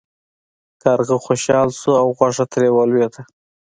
[0.83, 3.21] کارغه خوشحاله شو او غوښه ترې ولویده.